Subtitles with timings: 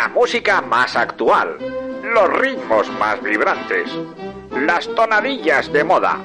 [0.00, 1.58] La música más actual,
[2.02, 3.86] los ritmos más vibrantes,
[4.50, 6.24] las tonadillas de moda,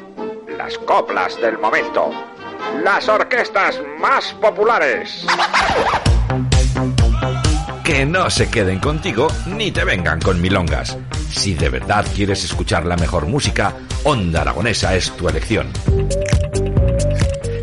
[0.57, 2.09] las coplas del momento,
[2.81, 5.27] las orquestas más populares.
[7.83, 10.97] Que no se queden contigo ni te vengan con milongas.
[11.29, 13.73] Si de verdad quieres escuchar la mejor música,
[14.05, 15.67] Onda Aragonesa es tu elección.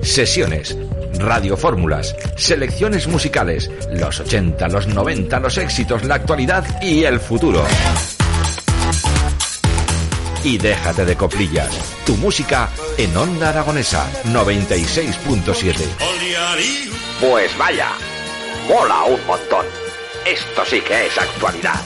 [0.03, 0.77] Sesiones,
[1.19, 7.65] radiofórmulas, selecciones musicales, los 80, los 90, los éxitos, la actualidad y el futuro.
[10.45, 11.71] Y déjate de coplillas.
[12.05, 15.75] Tu música en Onda Aragonesa 96.7.
[17.21, 17.91] Pues vaya,
[18.69, 19.65] mola un montón.
[20.27, 21.81] Esto sí que es actualidad.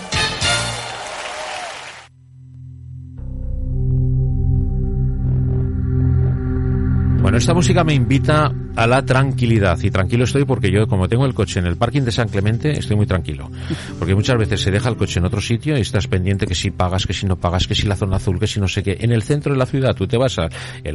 [7.20, 9.78] Bueno, esta música me invita a la tranquilidad.
[9.82, 12.78] Y tranquilo estoy porque yo como tengo el coche en el parking de San Clemente
[12.78, 13.50] estoy muy tranquilo.
[13.98, 16.70] Porque muchas veces se deja el coche en otro sitio y estás pendiente que si
[16.70, 18.98] pagas, que si no pagas, que si la zona azul, que si no sé qué.
[19.00, 20.50] En el centro de la ciudad tú te vas al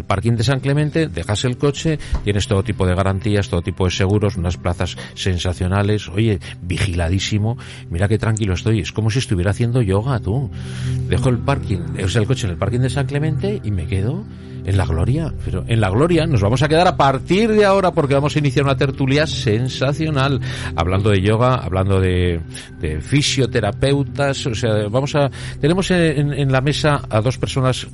[0.06, 3.92] parking de San Clemente, dejas el coche, tienes todo tipo de garantías, todo tipo de
[3.92, 7.58] seguros, unas plazas sensacionales, oye, vigiladísimo,
[7.90, 10.52] mira qué tranquilo estoy, es como si estuviera haciendo yoga tú.
[11.10, 13.88] Dejo el parking, o sea, el coche en el parking de San Clemente y me
[13.88, 14.24] quedo
[14.66, 17.92] en la gloria, pero en la gloria nos vamos a quedar a partir de ahora
[17.92, 20.40] porque vamos a iniciar una tertulia sensacional,
[20.76, 22.40] hablando de yoga, hablando de,
[22.80, 27.88] de fisioterapeutas, o sea, vamos a, tenemos en, en la mesa a dos personas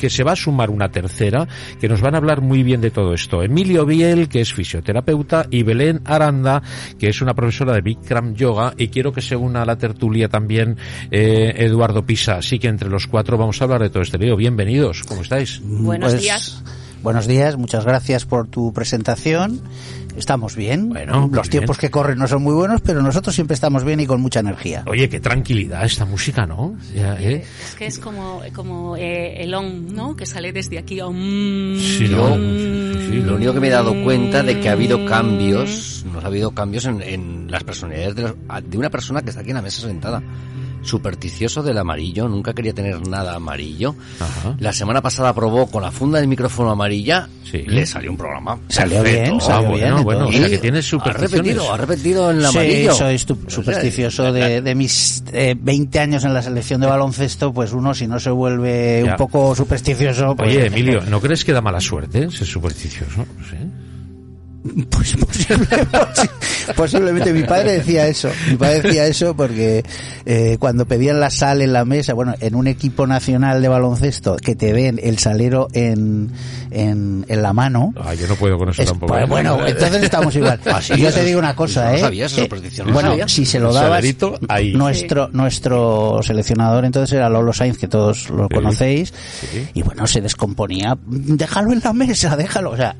[0.00, 1.46] que se va a sumar una tercera,
[1.78, 3.42] que nos van a hablar muy bien de todo esto.
[3.42, 6.62] Emilio Biel, que es fisioterapeuta, y Belén Aranda,
[6.98, 10.28] que es una profesora de Bikram Yoga, y quiero que se una a la tertulia
[10.28, 10.78] también
[11.10, 12.36] eh, Eduardo Pisa.
[12.36, 14.36] Así que entre los cuatro vamos a hablar de todo este video.
[14.36, 15.60] Bienvenidos, ¿cómo estáis?
[15.62, 16.62] Buenos pues, días.
[17.02, 19.62] Buenos días, muchas gracias por tu presentación.
[20.16, 20.88] Estamos bien.
[20.88, 24.06] Bueno, los tiempos que corren no son muy buenos, pero nosotros siempre estamos bien y
[24.06, 24.82] con mucha energía.
[24.86, 26.76] Oye, qué tranquilidad esta música, ¿no?
[26.94, 27.44] Ya, ¿eh?
[27.68, 30.16] Es que es como, como eh, el on, ¿no?
[30.16, 31.00] Que sale desde aquí.
[31.00, 32.34] Um, Sí, ¿no?
[32.36, 36.22] Sí, sí, Lo único que me he dado cuenta de que ha habido cambios, nos
[36.24, 38.34] ha habido cambios en, en las personalidades de, los-
[38.68, 40.22] de una persona que está aquí en la mesa sentada.
[40.82, 43.94] Supersticioso del amarillo, nunca quería tener nada amarillo.
[44.18, 44.56] Ajá.
[44.58, 47.64] La semana pasada probó con la funda del micrófono amarilla, Sí.
[47.66, 48.58] le salió un programa.
[48.68, 49.30] Salió perfecto.
[49.30, 50.04] bien, salió Ah, bien.
[50.04, 51.32] bueno, o sea que tienes ha supersticiones.
[51.38, 52.94] repetido, ha repetido en el Sí, amarillo.
[52.94, 57.92] soy supersticioso de, de mis eh, 20 años en la selección de baloncesto, pues uno
[57.94, 59.10] si no se vuelve Ya.
[59.12, 63.26] un poco supersticioso, pues, Oye, Emilio, ¿no crees que da mala suerte ser supersticioso?
[63.50, 63.56] Sí.
[64.90, 66.30] pues posible- posi-
[66.76, 69.84] posiblemente mi padre decía eso, mi padre decía eso porque
[70.26, 74.36] eh, cuando pedían la sal en la mesa, bueno, en un equipo nacional de baloncesto
[74.36, 76.30] que te den el salero en,
[76.70, 79.12] en, en la mano, Ah, yo no puedo con eso Es- tampoco.
[79.14, 80.58] pues, bueno, entonces estamos igual.
[80.70, 82.00] Ah, yo te digo una cosa, no ¿eh?
[82.00, 82.48] sabía esa Eh,
[82.86, 83.28] no bueno, sabía.
[83.28, 84.72] si se lo dabas, salerito, ahí.
[84.72, 88.54] nuestro nuestro seleccionador entonces era Lolo Sainz, que todos lo Sí.
[88.54, 89.12] conocéis,
[89.50, 89.66] Sí.
[89.74, 90.96] y bueno, se descomponía.
[91.06, 92.70] Déjalo en la mesa, déjalo.
[92.70, 92.94] O sea,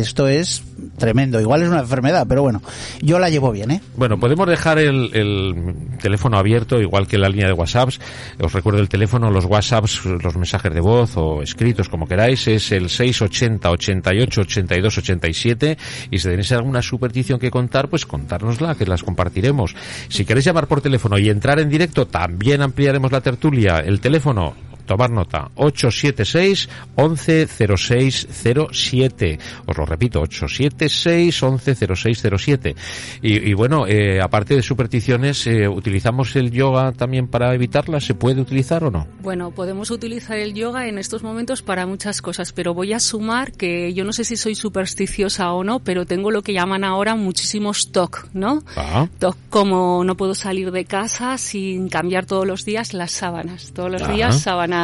[0.00, 0.62] esto es
[0.98, 1.40] tremendo.
[1.40, 2.62] Igual es una enfermedad, pero bueno,
[3.00, 3.80] yo la llevo bien, ¿eh?
[3.96, 8.00] Bueno, podemos dejar el, el teléfono abierto, igual que la línea de WhatsApps.
[8.40, 12.72] Os recuerdo el teléfono, los WhatsApps, los mensajes de voz o escritos, como queráis, es
[12.72, 15.78] el 680 88 82 87.
[16.10, 19.74] Y si tenéis alguna superstición que contar, pues contárnosla, que las compartiremos.
[20.08, 23.80] Si queréis llamar por teléfono y entrar en directo, también ampliaremos la tertulia.
[23.80, 24.54] El teléfono
[24.86, 32.74] tomar nota 876 110607 os lo repito 876 110607
[33.22, 38.14] y, y bueno eh, aparte de supersticiones eh, utilizamos el yoga también para evitarlas se
[38.14, 42.52] puede utilizar o no Bueno, podemos utilizar el yoga en estos momentos para muchas cosas,
[42.52, 46.30] pero voy a sumar que yo no sé si soy supersticiosa o no, pero tengo
[46.30, 48.62] lo que llaman ahora muchísimos TOC, ¿no?
[48.76, 53.72] ah, TOC como no puedo salir de casa sin cambiar todos los días las sábanas,
[53.74, 54.12] todos los Ajá.
[54.12, 54.75] días sábanas,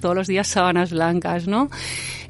[0.00, 1.70] todos los días sábanas blancas, ¿no?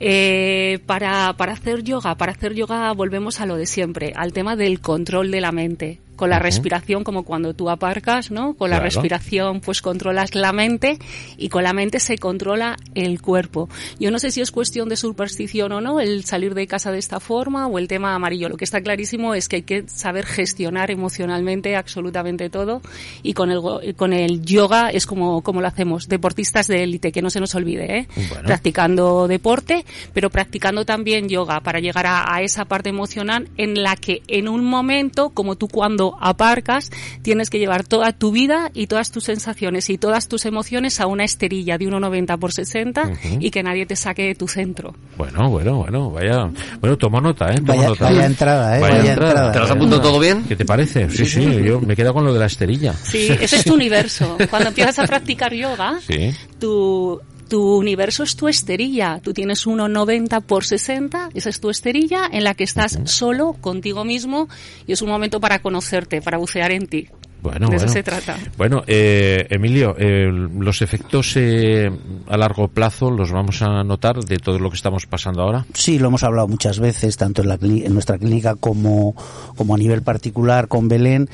[0.00, 4.56] Eh, para, para hacer yoga, para hacer yoga volvemos a lo de siempre, al tema
[4.56, 6.00] del control de la mente.
[6.18, 8.52] Con la respiración, como cuando tú aparcas, ¿no?
[8.54, 8.90] Con la Claro.
[8.90, 10.98] respiración, pues controlas la mente
[11.38, 13.68] y con la mente se controla el cuerpo.
[13.98, 16.98] Yo no sé si es cuestión de superstición o no el salir de casa de
[16.98, 18.48] esta forma o el tema amarillo.
[18.48, 22.82] Lo que está clarísimo es que hay que saber gestionar emocionalmente absolutamente todo
[23.22, 26.08] y con el, con el yoga es como, como lo hacemos.
[26.08, 28.08] Deportistas de élite, que no se nos olvide, ¿eh?
[28.28, 28.44] Bueno.
[28.44, 33.94] Practicando deporte, pero practicando también yoga para llegar a, a esa parte emocional en la
[33.94, 36.90] que en un momento, como tú cuando cuando aparcas
[37.22, 41.06] tienes que llevar toda tu vida y todas tus sensaciones y todas tus emociones a
[41.06, 44.94] una esterilla de 1,90 por 60 y que nadie te saque de tu centro.
[45.16, 46.50] Bueno, bueno, bueno, vaya,
[46.80, 47.58] bueno, tomo nota, ¿eh?
[47.62, 48.04] vaya, nota.
[48.04, 48.80] vaya entrada, ¿eh?
[48.80, 49.52] Vaya, entrada.
[49.52, 50.44] ¿Te lo has apuntado todo bien?
[50.44, 51.10] ¿Qué te parece?
[51.10, 52.92] Sí, sí, yo me quedo con lo de la esterilla.
[52.92, 54.36] Sí, ese es tu universo.
[54.50, 56.32] Cuando empiezas a practicar yoga, Sí.
[56.58, 59.20] tu, tu universo es tu esterilla.
[59.22, 64.04] Tú tienes 1,90 por 60, esa es tu esterilla en la que estás solo contigo
[64.04, 64.48] mismo
[64.86, 67.08] y es un momento para conocerte, para bucear en ti.
[67.40, 67.92] Bueno, de eso bueno.
[67.92, 68.36] se trata.
[68.56, 71.90] Bueno, eh, Emilio, eh, los efectos eh,
[72.26, 75.64] a largo plazo los vamos a notar de todo lo que estamos pasando ahora.
[75.72, 79.14] Sí, lo hemos hablado muchas veces, tanto en, la, en nuestra clínica como,
[79.56, 81.28] como a nivel particular con Belén.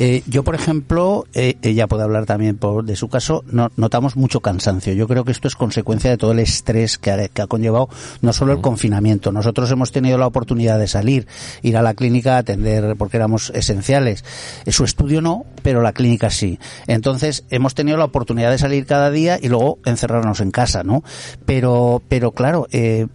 [0.00, 4.14] Eh, yo, por ejemplo, eh, ella puede hablar también por, de su caso, no- notamos
[4.16, 4.92] mucho cansancio.
[4.94, 7.88] Yo creo que esto es consecuencia de todo el estrés que ha, que ha conllevado
[8.22, 9.32] no solo el confinamiento.
[9.32, 11.26] Nosotros hemos tenido la oportunidad de salir,
[11.62, 14.24] ir a la clínica a atender porque éramos esenciales.
[14.64, 16.60] Eh, Su estudio no, pero la clínica sí.
[16.86, 21.02] Entonces, hemos tenido la oportunidad de salir cada día y luego encerrarnos en casa, ¿no?
[21.44, 23.08] Pero, pero claro, eh,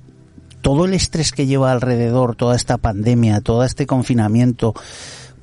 [0.62, 4.74] todo el estrés que lleva alrededor toda esta pandemia, todo este confinamiento,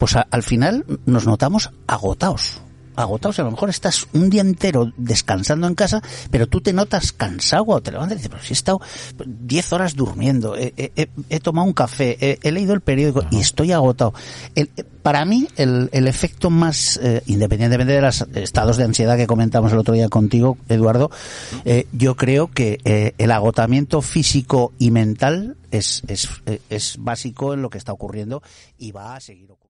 [0.00, 2.62] pues a- al final nos notamos agotados.
[2.96, 7.12] Agotados, a lo mejor estás un día entero descansando en casa, pero tú te notas
[7.12, 8.80] cansado o te levantas y dices, pero si he estado
[9.24, 13.24] 10 horas durmiendo, he, he- he- he tomado un café, he, he leído el periódico
[13.30, 14.12] y estoy agotado.
[14.54, 14.68] El-
[15.02, 19.72] para mí, el, el efecto más, eh, independientemente de los estados de ansiedad que comentamos
[19.72, 21.10] el otro día contigo, Eduardo,
[21.64, 26.28] eh, yo creo que eh, el agotamiento físico y mental es, es,
[26.68, 28.42] es básico en lo que está ocurriendo
[28.76, 29.69] y va a seguir ocurriendo.